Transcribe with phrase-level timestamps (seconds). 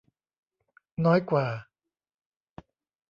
[1.05, 1.45] น้อยกว่า